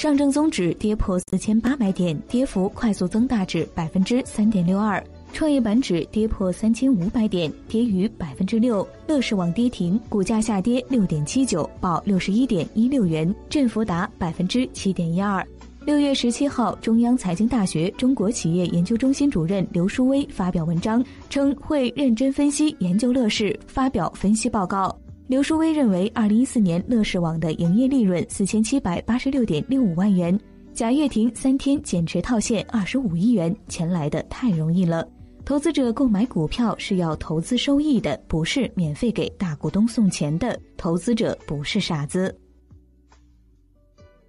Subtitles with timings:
[0.00, 5.04] 上证综指跌破四千八百点，跌幅快速增大至百分之三点六二。
[5.30, 8.88] 创业板指跌破三千五百点，跌逾百分之六。
[9.06, 15.46] 乐视网跌停，股价下跌六点七九，报六十一点一六元，振幅达百分之七点一二。
[15.84, 24.98] 六月十七号，中央财经大学中国企业研究中心主任刘书威发表文章，称会认真分析研究乐视，发表分析报告。
[25.30, 30.36] 刘书威认为，二零一四年乐视网的营业利润四千七百八十六点六五万元，
[30.74, 35.08] 贾跃亭三天减持套现二十五亿元，钱来的太容易了。
[35.44, 40.60] 投资者购买股票是要投资收益的，不是免费给大股东送钱的。
[40.76, 42.36] 投资者不是傻子。